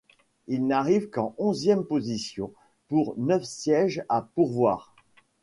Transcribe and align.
Il 0.47 0.65
n’arrive 0.65 1.11
qu’en 1.11 1.35
onzième 1.37 1.83
position 1.85 2.51
pour 2.87 3.13
neuf 3.19 3.43
sièges 3.43 4.03
à 4.09 4.23
pourvoir. 4.33 4.95